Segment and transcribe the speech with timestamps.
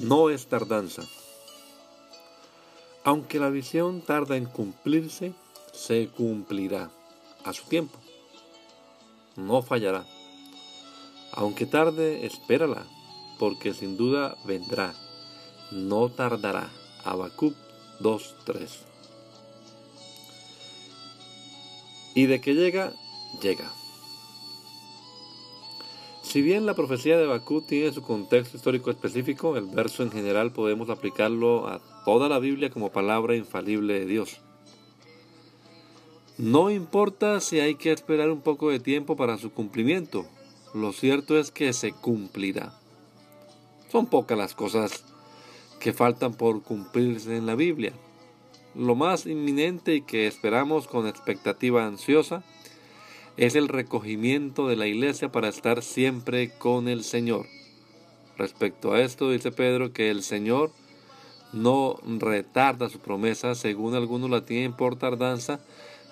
[0.00, 1.02] No es tardanza.
[3.04, 5.34] Aunque la visión tarda en cumplirse,
[5.74, 6.90] se cumplirá
[7.44, 7.98] a su tiempo.
[9.36, 10.06] No fallará.
[11.32, 12.86] Aunque tarde, espérala,
[13.38, 14.94] porque sin duda vendrá.
[15.70, 16.70] No tardará.
[17.04, 17.54] Habacuc
[18.00, 18.70] 2.3.
[22.14, 22.94] Y de que llega,
[23.42, 23.70] llega.
[26.30, 30.52] Si bien la profecía de Bakú tiene su contexto histórico específico, el verso en general
[30.52, 34.40] podemos aplicarlo a toda la Biblia como palabra infalible de Dios.
[36.38, 40.24] No importa si hay que esperar un poco de tiempo para su cumplimiento,
[40.72, 42.78] lo cierto es que se cumplirá.
[43.90, 45.04] Son pocas las cosas
[45.80, 47.92] que faltan por cumplirse en la Biblia.
[48.76, 52.44] Lo más inminente y que esperamos con expectativa ansiosa
[53.40, 57.46] es el recogimiento de la iglesia para estar siempre con el Señor.
[58.36, 60.70] Respecto a esto dice Pedro que el Señor
[61.54, 65.58] no retarda su promesa según algunos la tienen por tardanza,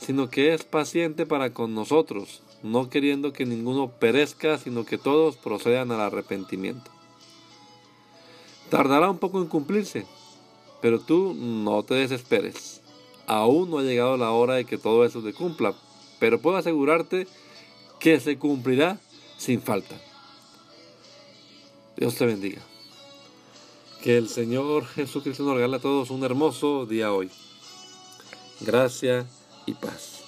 [0.00, 5.36] sino que es paciente para con nosotros, no queriendo que ninguno perezca, sino que todos
[5.36, 6.90] procedan al arrepentimiento.
[8.70, 10.06] Tardará un poco en cumplirse,
[10.80, 12.80] pero tú no te desesperes.
[13.26, 15.74] Aún no ha llegado la hora de que todo eso se cumpla,
[16.18, 17.26] pero puedo asegurarte
[17.98, 18.98] que se cumplirá
[19.36, 19.96] sin falta.
[21.96, 22.62] Dios te bendiga.
[24.02, 27.30] Que el Señor Jesucristo nos regale a todos un hermoso día hoy.
[28.60, 29.26] Gracia
[29.66, 30.27] y paz.